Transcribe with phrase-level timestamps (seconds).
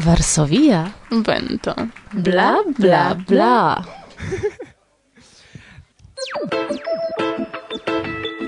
[0.00, 0.92] Varsovia.
[1.10, 1.74] Vento.
[2.10, 3.84] Bla, bla, bla.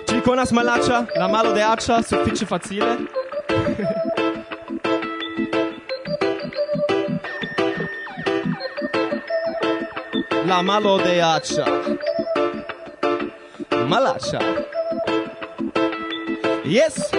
[0.06, 2.96] Ci conas malaccia, la malo de accia, suffice facile.
[10.46, 11.66] la malo de accia.
[13.86, 14.40] Malaccia.
[16.64, 17.10] Yes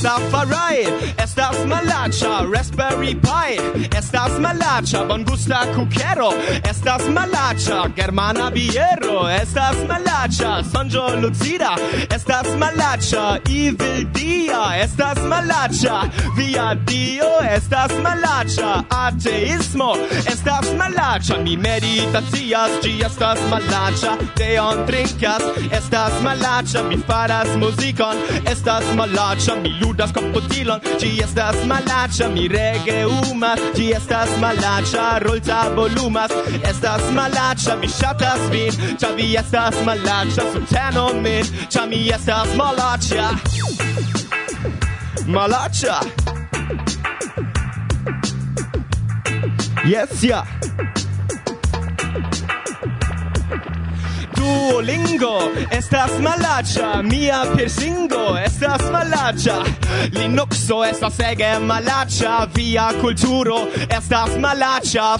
[0.00, 0.86] safarai.
[1.18, 3.58] Estas malacha raspberry pie
[3.98, 6.30] estas malacha bon gusta cuquero
[6.62, 9.26] estas malacha germana biero.
[9.28, 11.74] Estas malacha sanjo lucida.
[12.10, 19.94] Estas malacha Evil-Dia estas malacha Via Dio estas malacha Ateismo
[20.28, 25.42] estas malacha Mi meditacias, ĝi estas malacha, Teon trinkas,
[25.72, 28.20] estas malacha Mi faras muzikon,
[28.52, 35.62] estas malacha Mi ludas komputilon, ci estas malacha Mi rege umas, ci estas malacha Rolta
[35.76, 42.54] volumas, estas malacha Mi shatas vin, ĉar vi estas malacha Sultano min, ĉar mi estas
[42.56, 43.37] malacha
[45.26, 46.00] Malacha.
[49.84, 50.44] Yes, yeah
[54.38, 59.64] Duolingo estas malacha, mia piercingo estas malacha.
[60.12, 63.58] Linuxo estas ege malaĉa via kulturo
[63.98, 65.16] estas malaĉa.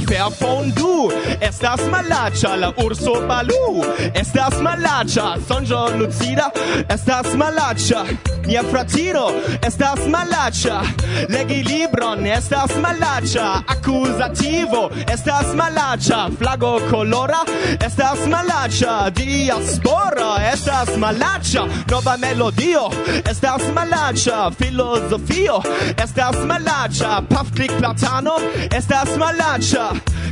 [0.76, 1.10] Du
[1.40, 5.36] estas malaĉa la urso balu estas malaĉa.
[5.48, 6.50] Sonĝo lucida
[6.88, 8.04] estas malaĉa.
[8.46, 9.26] Mia fratino
[9.66, 10.80] estas malaĉa.
[11.28, 13.46] Legi libron estas malaĉa.
[13.74, 16.20] Akuzativo estas malaĉa.
[16.38, 17.42] Flago kolora
[17.86, 19.10] estas malaĉa.
[19.10, 21.66] Diaspora estas malaĉa.
[21.90, 22.88] Nova melodio
[23.30, 25.60] estas malaĉa filozofio
[26.02, 28.36] estas malaĉa pafklik platano
[28.76, 29.90] estas malaĉa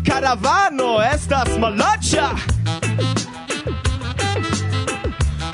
[0.09, 2.28] karavano estas malaĉa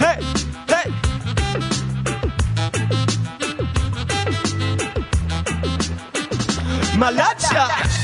[0.02, 0.18] Hey,
[0.68, 0.88] hey.
[6.98, 8.01] Malacha!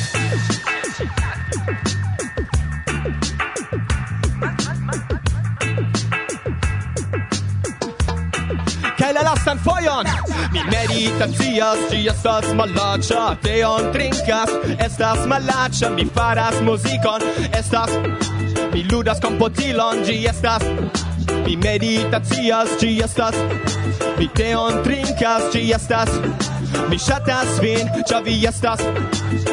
[8.98, 10.06] kaj la lastan fojon?
[10.52, 13.24] Mi meditacias, ĝi estas malaĉa.
[13.42, 14.54] Teon trinkas,
[14.86, 15.90] estas malaĉa.
[15.96, 17.24] Mi faras muzikon,
[17.60, 17.94] estas
[18.74, 20.64] Mi ludas kompotilon, ĝi estas
[21.46, 23.38] Mi meditacias, ĝi estas
[24.18, 26.12] Mi teon trinkas, ĝi estas
[26.90, 28.82] Mi ŝatas vin, ĉar vi estas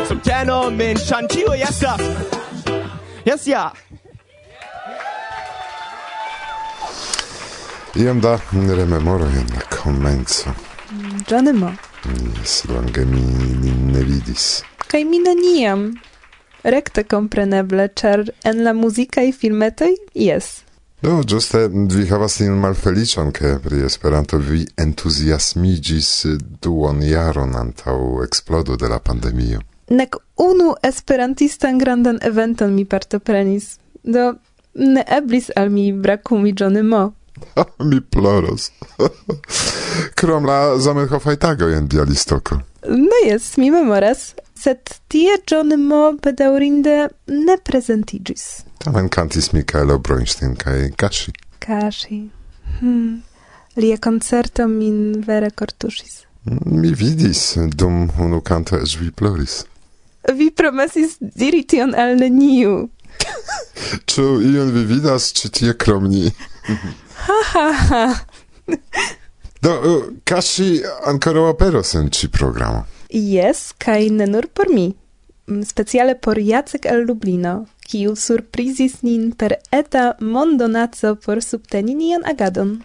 [0.07, 2.01] subteno min, ĉar ĉiuj estas?
[3.25, 3.72] Yes, yeah.
[7.95, 10.50] Iam da rememoro en la comenzo.
[11.28, 11.75] Gianema.
[12.39, 13.22] Yes, longe mi
[13.61, 14.63] nin ne vidis.
[14.88, 15.94] Kai mi neniam.
[16.63, 20.63] Rekte compreneble, char en la muzikaj filmetoi, jes.
[21.01, 26.25] Do, giuste, vi havas tiun malfeliĉon, ke pri Esperanto vi entusiasmigis
[26.62, 29.63] duon jaron antaŭ eksplodo de la pandemio.
[29.89, 34.33] Nek unu esperantistan grandan eventon mi partoprenis, do
[34.73, 37.13] ne eblis al mi brakumi Johnny Mo.
[37.79, 38.72] Mi ploros.
[40.19, 42.59] Krom la zamenhofaj tagoj en Bialistoko.
[42.88, 48.63] No jes, mi memoras, sed tie John Mo bedaurinde ne presentigis.
[48.78, 51.34] Tamen cantis Michaelo Bronstein kaj Kashi.
[51.59, 52.29] Kashi.
[52.79, 53.24] Hmm.
[53.75, 56.24] Lia concerto min vere cortusis.
[56.45, 59.66] Mm, mi vidis dum unu canto es vi ploris.
[60.34, 62.90] Vi promesis diri tion al neniu.
[64.09, 66.29] Ĉu ion vi vidas ĉi tie krom ni?
[67.25, 68.03] Ha ha ha.
[69.62, 70.69] Do, uh, Kaŝi
[71.09, 72.86] ankoraŭ aperos en ci programo.
[73.09, 74.91] Yes, kai ne nur por mi.
[75.47, 82.25] Mm, speciale por Jacek el Lublino, kiu surprizis nin per eta mondonaco por subteni nian
[82.25, 82.80] agadon.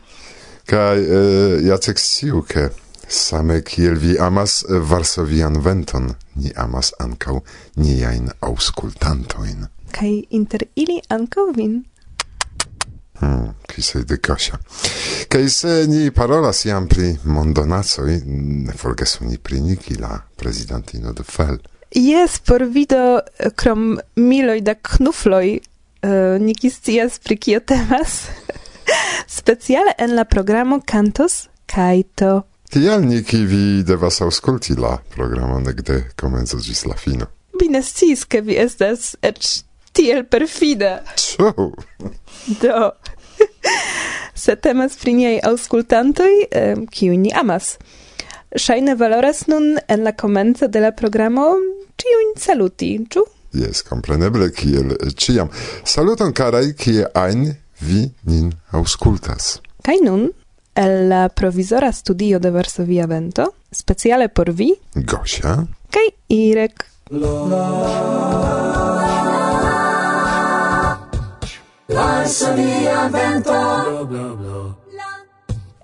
[0.68, 2.70] Kai uh, Jacek sciu, ke
[3.08, 7.40] same kiel vi amas uh, Varsovian venton, ni amas ankaŭ
[7.76, 9.68] niajn aŭskultantojn.
[9.92, 11.80] Kai inter ili ankaŭ vin.
[13.20, 14.58] Mm, chi sei de Kasia.
[15.28, 21.22] Kaj se ni parolas iam pri mondonacoj, ne forgesu ni pri Niki, la presidentino de
[21.22, 21.58] Fel.
[21.94, 23.20] Yes, por vido
[23.56, 28.22] krom miloj da knufloj, uh, eh, Niki scias pri kio temas.
[29.40, 32.42] Speciale en la programo Cantos Kaito.
[32.70, 37.26] Tial Niki vi devas auskulti la programon ekde komenco ĝis la fino.
[37.60, 39.48] Vi ne sciis, ke vi estas eĉ
[39.92, 41.02] tiel perfida.
[41.16, 41.72] Ciao!
[42.60, 42.90] Do,
[44.42, 46.32] se temas pri niaj auscultantoj,
[46.90, 47.76] kiu ni amas.
[48.56, 51.52] Ŝajne valoras nun en la komenco de la programo
[52.00, 53.24] ĉiujn saluti, ĉu?
[53.60, 55.50] Jes, kompreneble, kiel ĉiam.
[55.86, 57.48] Saluton, karaj, kie ajn
[57.82, 59.56] vi nin aŭskultas.
[59.86, 60.28] Kaj nun,
[60.78, 64.70] el la provizora studio de Varsovia Vento, speciale por vi...
[64.94, 65.58] Gosia.
[65.90, 66.86] Kaj Irek.
[67.10, 68.89] La, la, la.
[71.92, 73.52] Larsonia vento
[74.04, 74.74] bla bla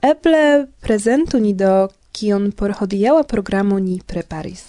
[0.03, 4.63] Eble prezentu ni do kion por hodiaŭa programo ni preparis.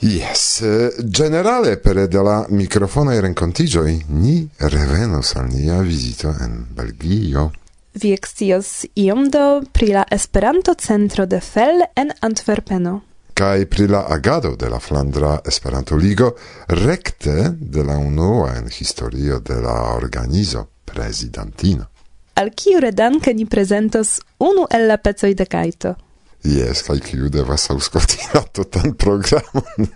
[0.00, 0.62] Yes,
[0.98, 7.50] generale per de la mikrofonaj renkontiĝoj ni revenos al nia vizito en Belgio.
[7.94, 13.00] Vi excios iom do pri la Esperanto-centro de Fell en Antwerpeno
[13.34, 16.34] kai pri la agado de la Flandra Esperanto-Ligo
[16.68, 21.86] rekte de la unua en historio de la organizo prezidantino.
[22.34, 25.94] Al kiu redanke ni prezentos unu el la pecoj de Kajto?
[26.42, 29.88] Jes, kaj kiu devas aŭskulti la tutan programon.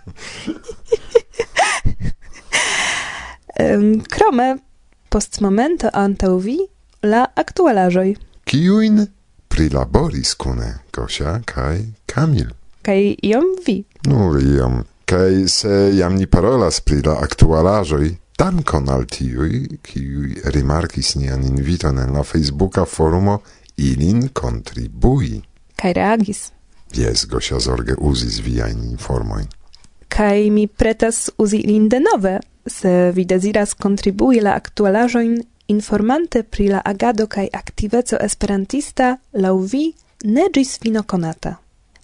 [3.59, 4.57] um, krome,
[5.09, 6.59] post momento antaŭ vi
[7.01, 8.13] la aktualaĵoj.
[8.47, 9.07] Kiujn
[9.47, 12.53] prilaboris kune Gosia kaj Kamil?
[12.87, 13.83] kaj iom vi.
[14.07, 14.83] Nur iom.
[15.05, 18.07] Kaj se jam ni parolas pri la aktualaĵoj,
[18.39, 23.39] dankon al tiuj, kiuj rimarkis nian inviton en la Facebooka forumo
[23.77, 25.41] ilin kontribui.
[25.75, 26.41] Kaj reagis.
[26.95, 29.47] Jes, Gosia zorge uzis viajn informojn.
[30.07, 35.37] Kaj mi pretas uzi ilin denove, se vi deziras kontribui la aktualaĵojn
[35.67, 39.85] informante pri la agado kaj aktiveco esperantista laŭ vi
[40.23, 41.57] ne ĝis fino konata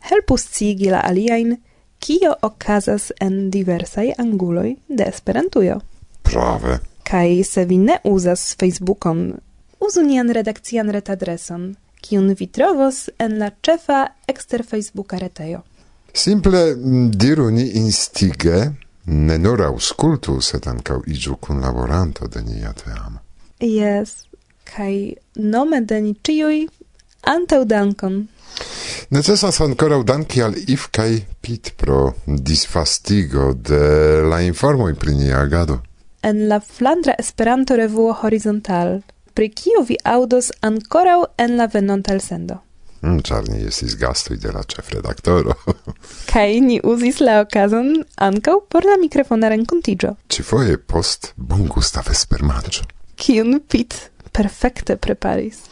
[0.09, 1.57] helpu scigi la aliajn,
[1.99, 5.79] kio okazas en diversaj anguloj de Esperantujo.
[6.23, 6.79] Prave.
[7.03, 9.33] Kaj se vi ne uzas Facebookon,
[9.79, 15.61] uzu nian redakcian retadreson, kiun vi trovos en la ĉefa ekster Facebooka retejo.
[16.13, 16.75] Simple
[17.11, 18.71] diru ni instige,
[19.05, 23.19] ne nur auskultu, sed ankaŭ iĝu kunlaboranto de nia teamo.
[23.59, 24.25] Yes,
[24.67, 26.67] kaj nome de ni ĉiuj
[27.33, 28.27] antaŭdankon.
[29.13, 31.09] Necesas ankoraŭ danki al IF kaj
[31.41, 35.81] PIT pro disfastigo de la informoj pri nia agado.
[36.23, 39.01] En la Flandra Esperanto-revuo Horizontal,
[39.33, 42.61] pri kiu vi aŭdos ankoraŭ en la venonta elsendo.
[43.03, 45.57] Mm, ĉar ni estis gastoj de la ĉefredaktoro.
[46.31, 47.91] kaj ni uzis la okazon
[48.29, 50.15] ankaŭ por la mikrofona renkontiĝo.
[50.31, 52.87] Ĉifoje post bongusta vespermanĝo.
[53.19, 53.99] Kiun Pit
[54.31, 55.65] perfekte preparis.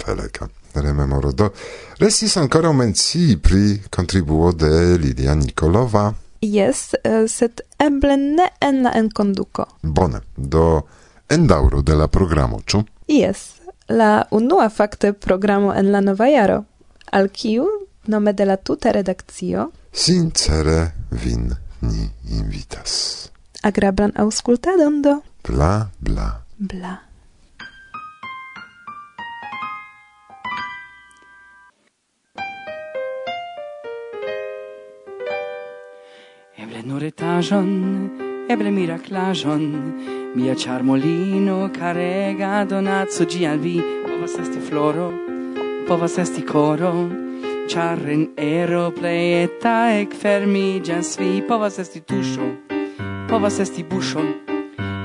[0.00, 1.32] Peleka rememoro.
[1.32, 1.50] Do
[1.98, 6.12] restis ancora mencii pri contribuo de Lidia Nikolova.
[6.40, 9.66] Yes, set eh, sed eble ne en la enkonduko.
[9.82, 10.82] Bone, do
[11.28, 12.84] endauro de la programo, ĉu?
[13.08, 16.64] Yes, la unua fakte programo en la nova jaro,
[17.12, 17.64] al kiu
[18.06, 23.30] nome de la tuta redakcio sincere vin ni invitas.
[23.62, 25.20] Agrablan aŭskultadon do.
[25.46, 26.42] Bla bla.
[26.58, 27.03] Bla.
[36.84, 37.68] nur etajon,
[38.48, 39.62] eble miraklajon,
[40.36, 45.08] mia charmolino carega donazzo gi al vi, povas esti floro,
[45.88, 46.92] povas esti coro,
[47.68, 52.50] char en ero pleieta ec fermigias vi, povas esti tuscio,
[53.28, 54.24] povas esti buscio,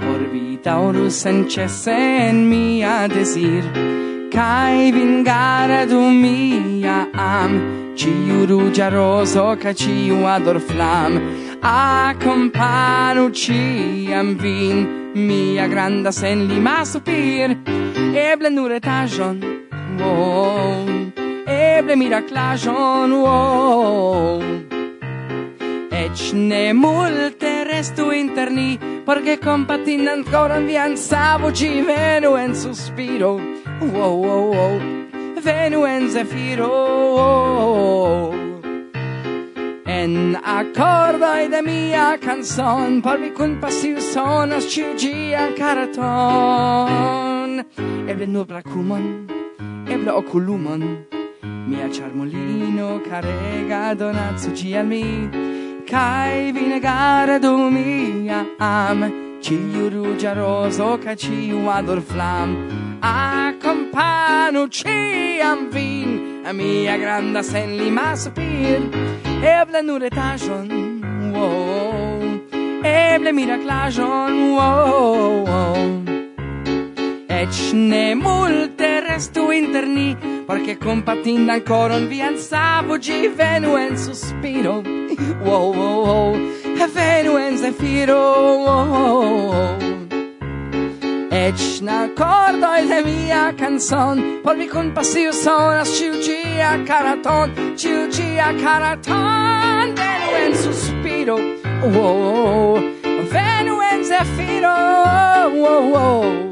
[0.04, 1.96] por vi taurus sen cesse
[2.28, 3.64] en mia desir,
[4.30, 11.18] Kai vingara du mia am, ciu rugia roso, ca ciu ador flam,
[11.62, 17.52] Accompanu ciam vin Mia granda sen lima supir
[18.16, 19.44] Eble nur etajon
[20.00, 20.86] wow.
[21.46, 24.42] Eble miraclajon wow.
[25.92, 33.36] Ec ne multe restu inter ni Porque compatin ancora vian savo Ci venu en suspiro
[33.82, 34.80] wow, wow, wow.
[35.44, 38.39] Venu en zefiro wow, wow.
[39.90, 47.52] En accordoi de mia canzon Por vi cun passiu sonas ciu gia caraton.
[48.08, 49.26] Eble nobla cumon,
[49.90, 50.84] eble oculumon
[51.70, 55.30] Mia charmolino carega donazzo ci al mi
[55.86, 59.00] Cai vi negare du mia am
[59.42, 62.50] Ciu rugia roso ca ciu ador flam.
[63.02, 69.10] Accompanu ciam vin A mia granda sen lima sopir
[69.42, 70.68] eble nur etajon
[71.34, 72.00] wow
[72.84, 75.80] eble miraklaĵon wow, wow.
[77.40, 80.16] Ec ne multe restu inter ni,
[80.48, 84.82] Porque compatinda ancora un vian savo gi venuen suspiro
[85.46, 86.36] Wow, wow, wow,
[86.94, 88.20] venuen zefiro,
[88.66, 90.09] wow, wow, wow.
[91.32, 99.94] Ech n'accordo è la mia canzone Por mi compasio sono Ciugia Caraton Ciugia Caraton.
[99.94, 102.80] Venu en suspiro oh, oh, oh.
[103.30, 106.50] Venu en zafiro oh, oh.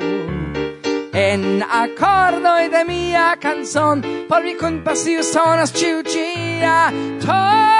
[1.11, 7.76] En accordo è la mia canzone Por mi compasio sono Ciugia Caraton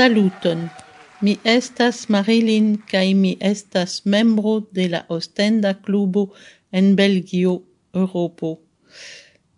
[0.00, 0.60] Saluton!
[1.20, 6.22] Mi estas Marilyn kaj mi estas membro de la Ostenda Klubo
[6.72, 7.50] en Belgio,
[8.02, 8.52] Europo.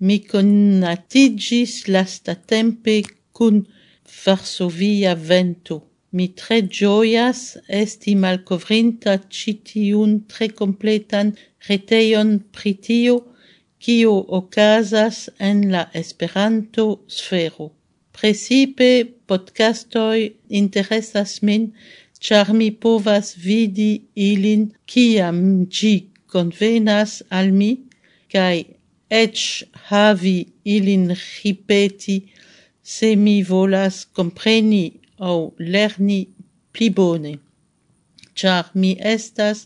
[0.00, 2.96] Mi konatiĝis lastatempe
[3.38, 3.60] kun
[4.24, 5.76] Varsovia Vento.
[6.10, 7.42] Mi tre ĝojas
[7.82, 11.30] esti malkovrinta ĉi tiun tre kompletan
[11.68, 13.14] retejon pri tio,
[13.78, 17.70] kio okazas en la Esperanto-sfero.
[18.12, 18.90] Precipe
[19.26, 20.20] podcastoi
[20.60, 21.62] interesas min,
[22.24, 23.92] char mi povas vidi
[24.28, 25.38] ilin kiam
[25.76, 25.94] gi
[26.32, 27.70] convenas al mi,
[28.32, 28.60] cae
[29.22, 29.38] ec
[29.88, 30.38] havi
[30.74, 32.16] ilin ripeti
[32.94, 34.84] se mi volas compreni
[35.28, 35.40] au
[35.72, 36.20] lerni
[36.72, 37.34] pli bone.
[38.38, 39.58] Char mi estas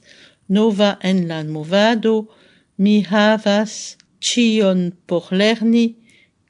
[0.56, 2.14] nova en la movado,
[2.82, 3.72] mi havas
[4.26, 5.86] cion por lerni,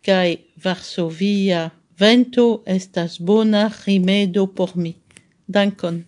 [0.07, 1.63] cae Varsovia
[1.99, 4.97] Vento estas bona rimedo por mi.
[5.47, 6.05] Dankon.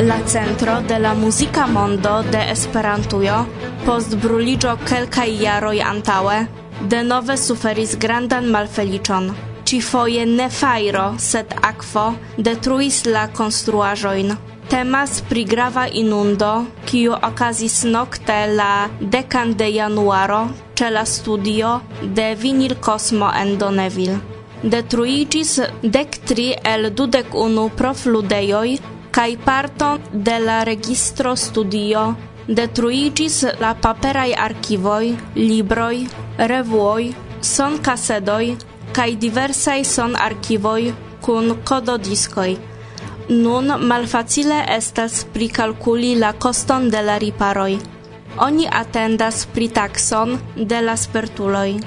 [0.00, 3.46] la centro de la musica mondo de Esperantujo
[3.84, 6.38] post bruligio kelkaj jaroj antaŭe
[6.88, 14.32] denove suferis grandan malfeliĉon ci foje ne fairo, sed aquo detruis la construajoin.
[14.68, 20.40] Temas pri grava inundo, kiu okazis nocte la decan de januaro
[20.74, 24.18] ce la studio de Vinil Cosmo en Doneville.
[24.62, 32.16] Detruigis dec tri el dudec unu profludeioi, kai parton de la registro studio
[32.48, 36.08] detruigis la paperai archivoi, libroi,
[36.38, 38.56] revuoi, son casedoi,
[38.92, 42.56] kai diversai son archivoi kun kododiskoj.
[43.28, 47.78] Nun malfacile estas prikalkuli la koston de la riparoj.
[48.38, 51.80] Oni atendas pritakson de la spertuloj.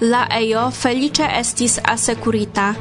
[0.00, 2.74] La EIO felice estis asekurita.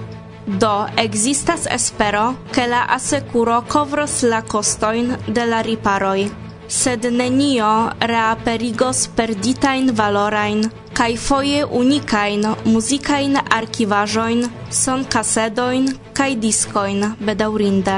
[0.47, 6.25] Do existas espero, ke la asekuro kovros la kostojn de la riparoj,
[6.67, 17.97] sed nenio reaperigos perditajn valorajn kai foje unikajn muzikajn son sonkasedojn kai diskojn bedaurinde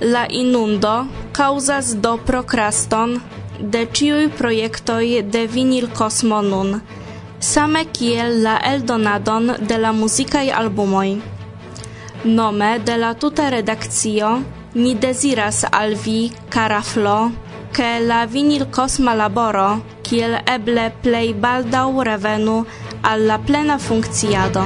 [0.00, 3.20] La inundo causas do prokraston
[3.60, 5.88] de ciui projektoi de vinil
[6.42, 6.80] nun,
[7.38, 11.16] same kiel la eldonadon de la muzikaj albumoj.
[12.24, 14.42] Nome de la tuta redakcio
[14.74, 17.30] ni deziras al vi, kara Flo,
[17.76, 22.64] che la vinilkosma laboro kiel eble plei baldau revenu
[23.02, 24.62] alla plena funkciado.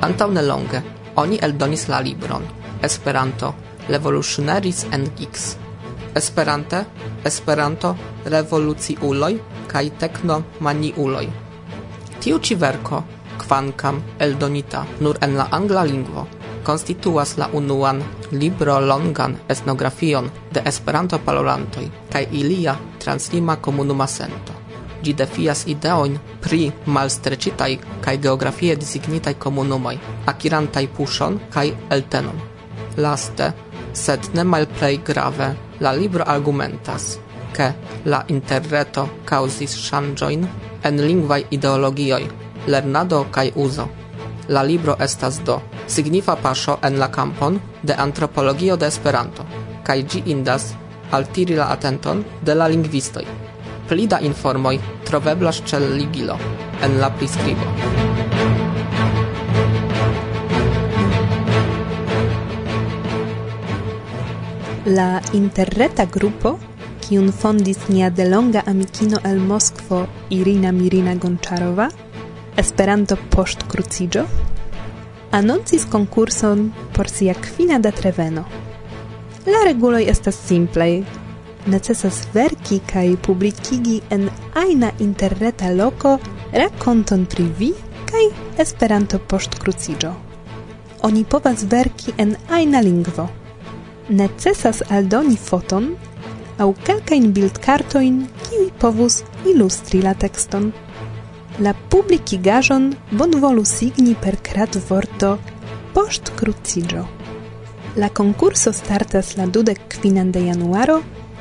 [0.00, 0.82] Antau nelonge
[1.14, 2.44] oni eldonis la libron
[2.82, 3.54] Esperanto
[3.88, 5.56] Revolutionaries and Geeks.
[6.12, 6.84] Esperante,
[7.24, 9.34] Esperanto, revoluciuloj
[9.72, 11.28] kaj teknomaniuloj.
[12.20, 13.04] Tiu ci verko
[13.38, 16.37] kvankam eldonita nur en la angla lingvo
[16.68, 24.52] constituas la unuan libro-longan etnografion de Esperanto-parolantoj kaj ilia translima komunuma sento.
[25.02, 27.70] Gi defias ideoin pri malstreĉitaj
[28.04, 29.94] kaj geografie designitai komunumoj,
[30.32, 32.42] akirantaj puŝon kaj eltenon.
[32.96, 33.52] Laste,
[33.94, 35.48] sed ne malplej grave,
[35.80, 37.14] la libro argumentas,
[37.56, 37.70] ke
[38.04, 40.44] la interreto causis ŝanĝojn
[40.90, 42.24] en lingvaj ideologioj,
[42.66, 43.88] lernado kaj uzo
[44.48, 49.44] la libro estas do signifa paŝo en la kampon de antropologio de Esperanto
[49.84, 50.72] kaj ĝi indas
[51.10, 53.24] altiri la atenton de la lingvistoj.
[53.88, 56.36] Pli da informoj troveblas ĉe ligilo
[56.84, 57.68] en la priskribo.
[64.98, 66.58] La interreta grupo
[67.04, 71.88] kiun fondis nia delonga amikino el Moskvo Irina Mirina Gončarova
[72.58, 74.24] Esperanto post cruciĝo
[75.30, 78.44] anoncis konkurson por sia kvina datreveno.
[79.46, 81.02] La reguloj estas simplaj.
[81.66, 86.16] Necesas verki kaj publikigi en ajna interreta loko
[86.52, 87.70] rakonton pri vi
[88.08, 88.24] kaj
[88.64, 90.12] Esperanto post cruciĝo.
[91.02, 93.28] Oni povas verki en ajna lingvo.
[94.08, 95.92] Necesas aldoni foton
[96.58, 100.72] aŭ kelkajn bildkartojn, kiuj povus ilustri la tekston
[101.58, 105.32] la publikigaĵon bonvolu signi per kratvorto
[105.94, 107.04] poŝtkruciĝo.
[107.98, 111.00] La konkurso startas la dudek kvinan de januaro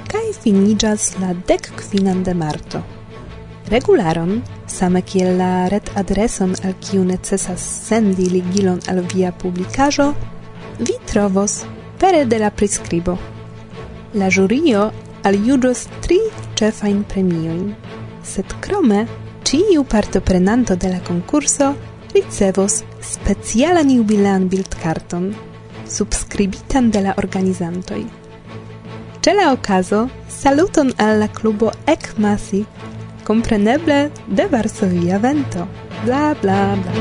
[0.09, 2.81] kaj finigas la dek kvinan de marto.
[3.69, 10.13] Regularon, same kiel la retadreson al kiu necesas sendi ligilon al via publicajo,
[10.79, 11.59] vi trovos
[11.99, 13.17] pere de la prescribo.
[14.13, 14.89] La jurio
[15.23, 16.19] al judos tri
[16.57, 17.73] ĉefajn premiojn,
[18.23, 19.05] sed krome
[19.47, 21.73] Ciu partoprenanto de la concurso
[22.13, 25.29] ricevos specialan jubilean bildkarton,
[25.87, 28.01] subskribitan de la organizantoj.
[29.23, 32.65] Ĉe la okazo, saluton al la klubo Ekmasi,
[33.23, 35.63] kompreneble de Varsovia Vento.
[36.03, 36.93] Bla, bla, bla.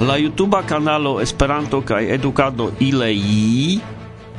[0.00, 3.94] La YouTube kanalo Esperanto kaj Edukado Ilei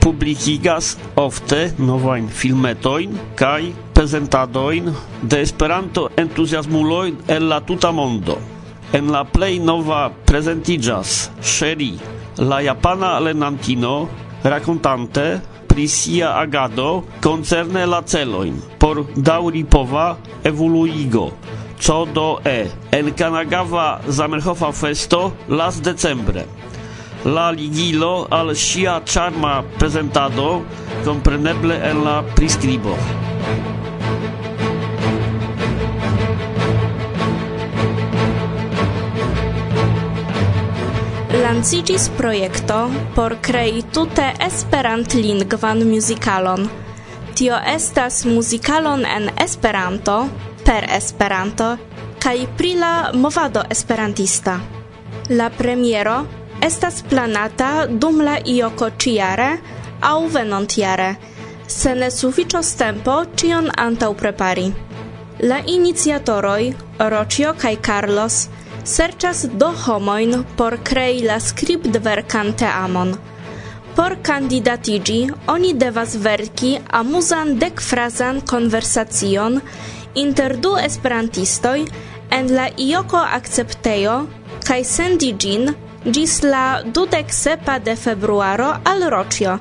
[0.08, 4.86] publikigas ofte novajn filmetojn kaj prezentadojn
[5.20, 8.38] de Esperanto entuziasmuloj el la tuta mondo.
[8.96, 11.98] En la plej nova prezentiĝas Sheri,
[12.40, 14.08] la japana lernantino,
[14.48, 15.26] rakontante
[15.68, 20.08] pri sia agado koncerne la celojn por daŭripova
[20.48, 21.34] evoluigo.
[21.84, 26.48] Co do E en Kanagawa Zamenhofa Festo las decembre
[27.25, 30.64] la ligilo al sia charma presentado
[31.03, 32.96] compreneble en la prescribo.
[41.42, 46.70] Lancigis projekto por krei tute esperantlingvan musicalon.
[47.34, 50.27] Tio estas musicalon en Esperanto,
[50.66, 51.77] per Esperanto
[52.20, 54.60] kaj pri la movado esperantista.
[55.30, 56.25] La premiero
[56.68, 59.50] estas planata dum la ioko ciare
[60.01, 61.16] au venontiare,
[61.68, 64.68] se ne suficios tempo cion antau prepari.
[65.40, 66.74] La iniciatoroj,
[67.14, 68.50] Rocio kaj Carlos,
[68.84, 73.16] serchas do homoin por crei la skribdverkan teamon.
[73.96, 79.62] Por candidatigi, oni devas verki amuzan dekfrazan konversacion
[80.16, 81.80] inter du esperantistoj
[82.30, 84.22] en la ioko akceptejo
[84.68, 85.70] kaj sendi ĝin
[86.07, 89.57] gis la dudec sepa de februaro al Rocio,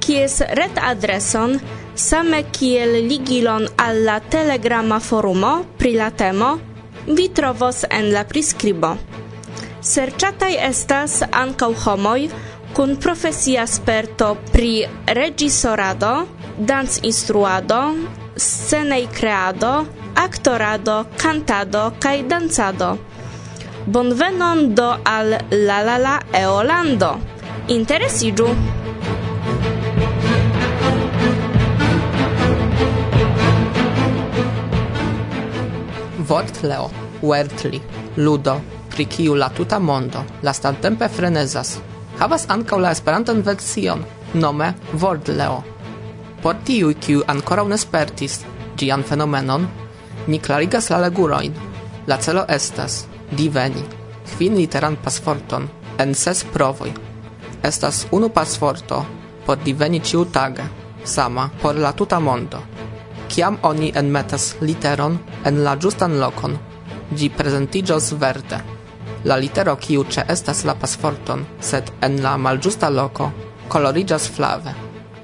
[0.00, 1.56] kies ret adreson,
[1.94, 6.58] same kiel ligilon al la telegrama forumo pri la temo,
[7.06, 8.96] vi trovos en la priskribo.
[9.80, 12.28] Serĉataj estas ankaŭ homoj
[12.76, 16.26] kun profesia sperto pri regisorado,
[16.58, 17.80] dancinstruado,
[18.36, 22.96] scenei creado, aktorado, cantado kaj dancado.
[23.86, 27.20] Bonvenon do al la la la eolando.
[27.68, 28.46] Interesiĝu!
[36.18, 36.90] Vortleo,
[37.22, 37.80] Wertli,
[38.16, 41.78] Ludo, pri kiu la tuta mondo lastatempe frenezas,
[42.18, 44.02] havas ankaŭ la Esperantan version
[44.34, 45.62] nome Vortleo.
[46.42, 48.40] Por tiuj, kiu ankoraŭ ne spertis
[48.74, 49.68] ĝian fenomenon,
[50.26, 51.54] ni klarigas la legurojn.
[52.06, 53.84] La celo estas diveni
[54.26, 56.92] kvin literan pasforton en ses provoj.
[57.62, 59.04] Estas unu pasforto
[59.46, 60.64] por diveni ĉiutage,
[61.04, 62.62] sama por la tuta mondo.
[63.28, 66.56] Kiam oni enmetas literon en la ĝustan lokon,
[67.14, 68.58] ĝi prezentiĝos verde.
[69.24, 73.30] La litero kiu ĉe estas la pasforton, sed en la malĝusta loko,
[73.68, 74.74] koloriĝas flave.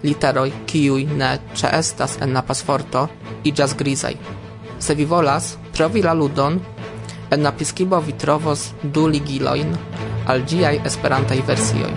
[0.02, 3.06] Literoj kiuj ne ĉe estas en la pasforto,
[3.44, 4.16] iĝas grizaj.
[4.78, 6.58] Se vi volas provi la ludon,
[7.32, 8.62] En napiskibo vi trovos
[8.94, 9.70] du ligilojn
[10.32, 11.92] al ĝiaj Esperantaj versioj.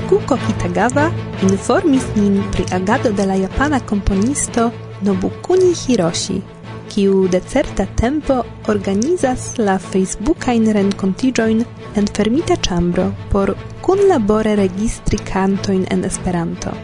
[0.00, 1.06] Ikuko Kitagawa
[1.46, 4.70] informis nin pri agado de la japana komponisto
[5.06, 6.42] Nobukuni Hiroshi,
[6.90, 13.54] kiu de certa tempo organizas la Facebookain renkontiĝojn en fermita ĉambro por
[13.86, 16.74] kunlabore registri kantojn en Esperanto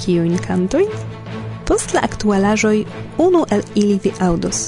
[0.00, 0.88] kiujn kantojn?
[1.68, 2.78] Post la aktualaĵoj
[3.18, 4.62] unu el ili vi aŭdos.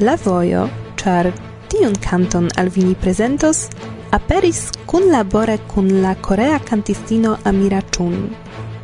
[0.00, 0.68] La vojo,
[1.00, 1.30] ĉar
[1.68, 3.66] tiun kanton al vi ni prezentos,
[4.10, 8.28] aperis kunlabore kun la korea kantistino Amira Chun,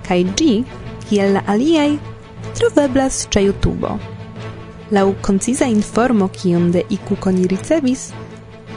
[0.08, 0.52] kaj ĝi,
[1.08, 1.90] kiel la aliaj,
[2.58, 3.94] troveblas ĉe YouTube.
[4.90, 8.10] Laŭ konciza informo kiun de Iku Koni ricevis,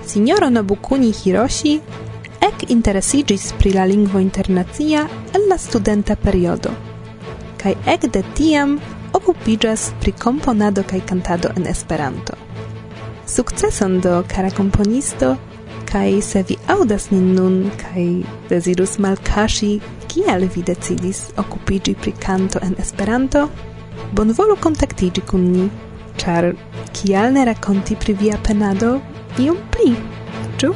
[0.05, 1.79] Signoro Nobukuni Hiroshi
[2.43, 6.71] ec interesigis pri la lingvo internacia el la studenta periodo,
[7.61, 8.79] kaj ec de tiam
[9.13, 12.35] okupiĝas pri komponado kaj kantado en Esperanto.
[13.25, 15.37] Sukceson do, kara komponisto,
[15.91, 18.07] kaj se vi aŭdas nin nun kaj
[18.49, 19.71] dezirus malkaŝi,
[20.11, 23.47] kial vi decidis okupiĝi pri kanto en Esperanto,
[24.11, 25.69] bonvolu kontaktiĝi kun ni,
[26.19, 26.51] ĉar
[26.91, 28.97] kial ne rakonti pri via penado
[29.39, 29.95] iom pli,
[30.59, 30.75] ĉu?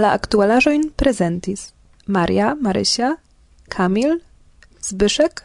[0.00, 1.66] La aktualaĵojn prezentis
[2.06, 3.16] Maria, Marysia,
[3.68, 4.20] Kamil,
[4.80, 5.42] Zbyszek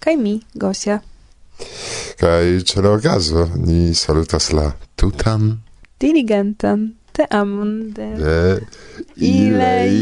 [0.00, 1.00] kaj mi, Gosia.
[2.20, 5.58] Kaj ĉe la okazo ni salutas la tutan
[6.00, 8.60] dirigentan teamon de, de
[9.16, 9.92] Ilei.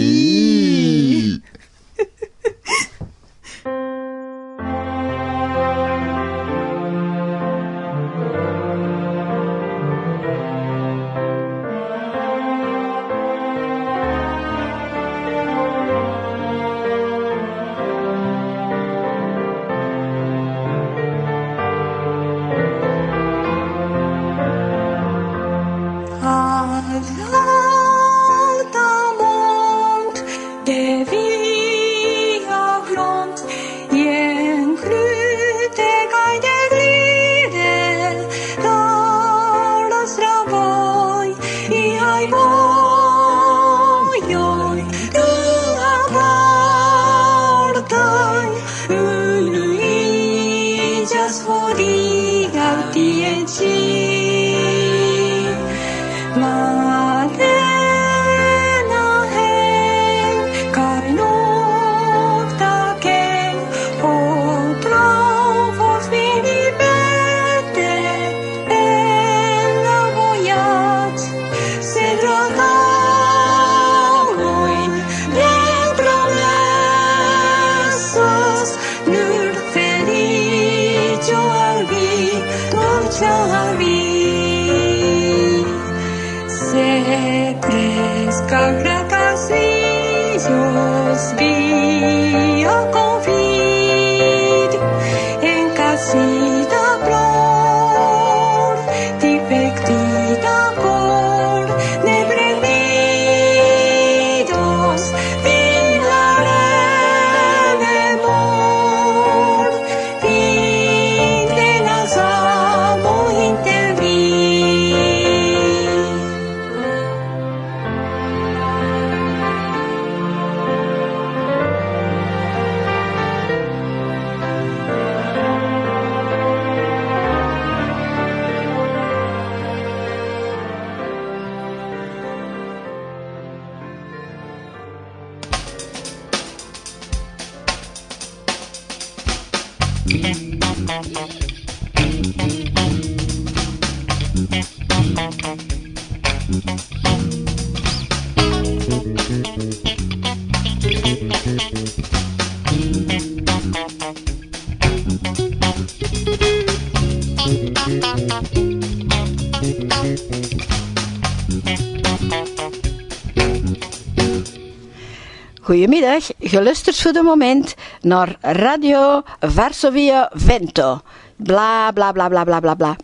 [165.68, 171.00] Goedemiddag, gelusterd voor de moment naar Radio Varsovia Vento.
[171.36, 172.96] Bla bla bla bla bla bla bla.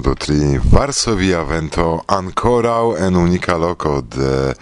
[0.00, 4.54] do tri Varsovia vento ancorau en unika loco de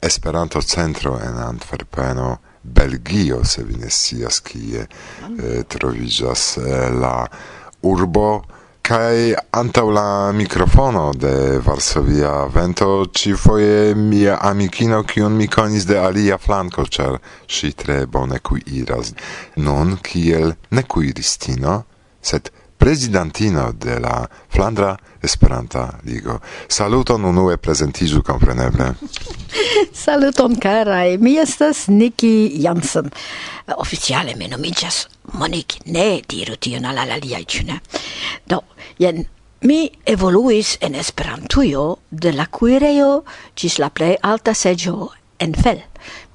[0.00, 7.28] Esperanto centro en Antwerpeno Belgio se vi ne scias kie eh, eh, la
[7.82, 8.42] urbo.
[8.82, 16.38] Kaj antaŭ la mikrofono de Varsovia vento ĉifoje mia amikino kiun mi konis de alia
[16.38, 19.14] flanko ĉar si tre bone kuiras.
[19.56, 21.82] Non kiel nekuiristino
[22.22, 22.50] sed
[22.82, 26.40] presidentino de la Flandra Esperanta Ligo.
[26.66, 28.94] Saluton unue presentizu kompreneble.
[30.04, 33.10] Saluton carai, mi estas Niki Jansen.
[33.76, 35.06] Oficiale me nomicias
[35.38, 37.78] Monik, ne diru tion al aliai, ĉu ne?
[38.50, 38.58] Do,
[38.98, 39.22] jen
[39.62, 43.20] Mi evoluis en Esperantujo de la kuirejo
[43.54, 45.78] ĝis la plej alta seĝo en Fel.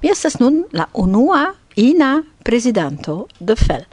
[0.00, 1.42] Mi estas nun la unua
[1.76, 3.84] ina prezidanto de Fel.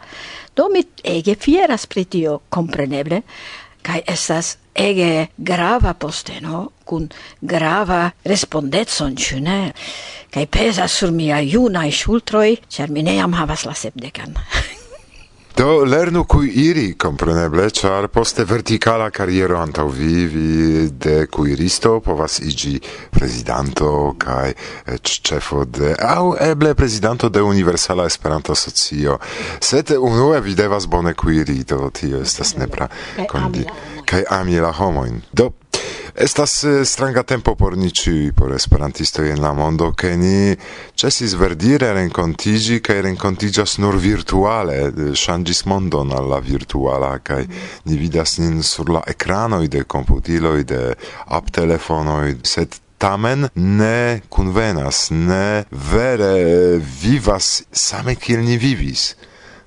[0.55, 3.21] Do mi ege fieras pri tio, compreneble,
[3.85, 7.07] kai estas ege grava posteno kun
[7.41, 9.59] grava respondetson ĉu ne?
[10.33, 14.35] Kaj pezas sur mia junaj ŝultroj, ĉar mi ne jam havas la sepdekan.
[15.55, 22.41] Do lernu cui iri, compreneble, char poste verticala carriero antau vi, vi de cuiristo povas
[22.43, 22.75] igi
[23.09, 29.17] presidanto kai eh, cefo de, au eble presidanto de Universala Esperanto Socio,
[29.59, 32.89] Sete unue vi devas bone cuiri, do tio estas nepra
[33.25, 33.63] condi,
[34.03, 35.23] kai ami la homoin.
[35.31, 35.53] Do,
[36.17, 40.56] Estas eh, stranga tempo por ni ciui, por esperantisto in la mondo, che ni
[40.95, 47.43] ĉesis verdire rencontigi, kaj renkontiĝas nur virtuale, eh, changis mondon alla virtuala che
[47.84, 50.95] ni vidas nin sur la ekranoj de komputiloj, de
[51.28, 59.17] aptelefonoj, sed tamen ne convenas, ne vere eh, vivas same kiel ni vivis.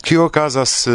[0.01, 0.87] Kio okazas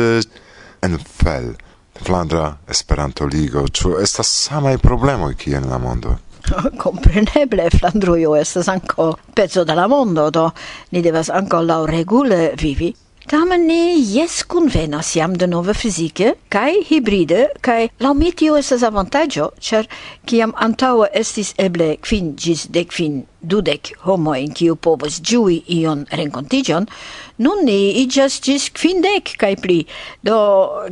[0.82, 1.54] en fel?
[2.02, 6.18] Flandra Esperanto-Ligo, ĉu estas samaj problemoj kiel la mondo?
[6.84, 10.50] Compreneble, Flandrujo estas anko pezzo de la mondo, do
[10.92, 12.94] ni devas anko laŭ regule vivi.
[13.24, 18.84] Tamen ni jes kunvenas jam de nove fizike, kaj hibride, kaj laŭ mi tio estas
[18.84, 19.88] avantaĝo, cer
[20.28, 26.90] kiam antaŭe estis eble kvin ĝis dec fin dudec homo kiu povos ĝui ion renkontiĝon,
[27.38, 29.80] nun ni iĝas ĝis kvindek kaj pli,
[30.22, 30.38] do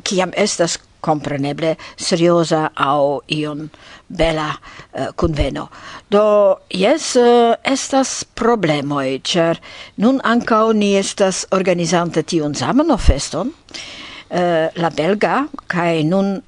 [0.08, 3.68] kiam estas compreneble seriosa au ion
[4.08, 5.70] bela uh, conveno.
[6.12, 6.24] Do,
[6.70, 9.60] yes, uh, eh, estas problemoi, cer
[9.98, 16.40] nun ancao ni estas organizante tiun zameno feston, uh, la belga, cae nun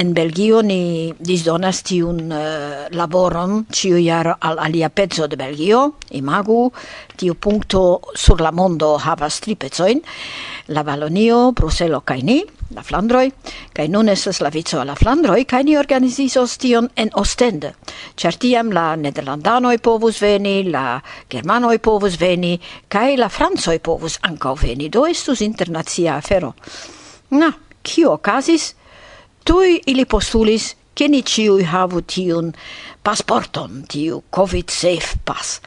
[0.00, 6.70] en Belgio ni disdonas tiun uh, laboron ciu jaro al alia pezzo de Belgio, imagu,
[7.16, 10.00] tiu puncto sur la mondo havas tri pezzoin,
[10.70, 12.38] la Valonio, Bruselo kaj ni,
[12.74, 13.26] la Flandroj,
[13.74, 17.72] kaj nun estas la vico la Flandroj kaj ni organizizos tion en Ostende.
[18.14, 22.54] Ĉar tiam la nederlandanoj povus veni, la germanoj povus veni
[22.88, 24.88] kaj la francoj povus ankaŭ veni.
[24.88, 26.54] Do estus internacia afero.
[27.30, 27.50] Na,
[27.82, 28.74] kio okazis?
[29.44, 32.52] Tuj ili postulis che ni ciui havu tiun
[33.02, 35.60] pasporton, tiu COVID-safe pass.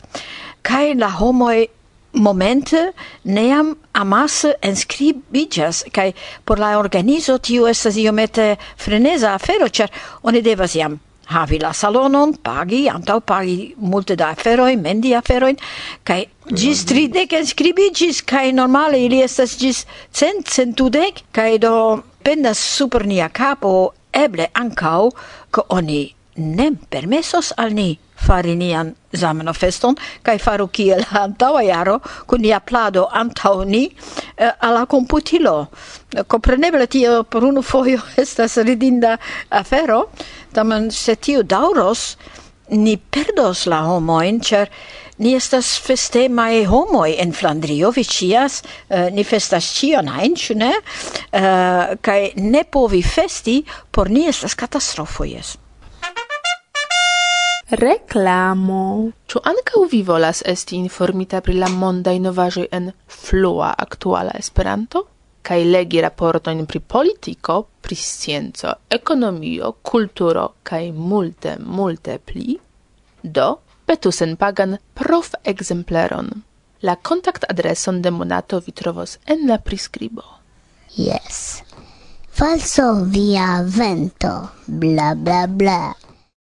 [0.64, 1.68] Cae la homoi
[2.14, 2.92] momente
[3.24, 6.14] neam amasse enscribigas, kai
[6.46, 9.90] por la organizo tiu estas iomete freneza afero, ĉar
[10.24, 11.00] oni devas iam
[11.34, 15.58] havi la salonon, pagi, antau pagi multe da aferoi, mendi aferoin,
[16.04, 23.06] kai gis tridec inscribigis, kai normale ili estas gis cent, centudec, kai do pendas super
[23.08, 25.12] nia capo, eble ancau,
[25.52, 26.04] ko oni
[26.36, 33.08] nem permesos al ni fari nian Zamenhofeston kaj faru kiel antaua jaro kun nia plado
[33.12, 33.86] antau ni
[34.38, 35.68] eh, ala computilo.
[36.28, 39.18] Compreneble tio per unu foio estas ridinda
[39.50, 40.10] afero,
[40.54, 42.18] tamen se tio dauros,
[42.70, 44.70] ni perdos la homoin, cer
[45.18, 48.06] ni estas festemae homoi en Flandrio, vi
[48.36, 50.74] uh, ni festas cion ajn, ĉu ne?
[51.32, 55.58] Uh, ne povi festi por ni estas katastrofo, jes.
[57.74, 59.10] Reklamo.
[59.26, 65.02] Ĉu ankaŭ vi volas esti informita pri la mondaj novaĵoj en flua aktuala Esperanto?
[65.42, 72.60] Kaj legi raportojn pri politiko, pri scienco, ekonomio, kulturo kaj multe, multe pli?
[73.24, 73.50] Do,
[73.90, 76.30] petu senpagan prof ekzempleron.
[76.86, 80.24] La kontakt adreson de Monato vi trovos en la priskribo.
[80.94, 81.64] Yes.
[82.30, 86.03] Falso via vento, bla bla bla.